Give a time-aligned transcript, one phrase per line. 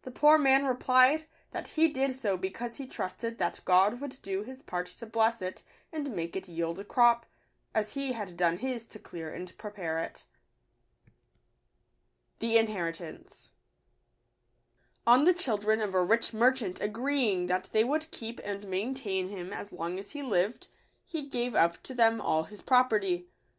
[0.00, 4.42] The poor man replied, that he did so because he trusted that God would do
[4.42, 7.26] His part to bless it and make it yield a crop,
[7.74, 10.24] as he had done his to clear and prepare it.
[12.40, 13.50] 68 Digitized by v^ooQle Inheritance.
[15.06, 19.52] N the children of a rich merchant agreeing that they would keep and maintain him
[19.52, 20.68] as long as he lived,
[21.04, 23.26] he gave up to them all his property.